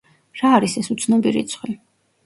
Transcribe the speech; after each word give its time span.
რა 0.39 0.53
არის 0.61 0.75
ეს 0.83 0.91
უცნობი 0.97 1.37
რიცხვი? 1.39 1.81